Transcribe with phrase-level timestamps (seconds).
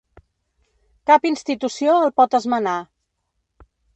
[1.09, 2.75] Cap institució el pot esmenar.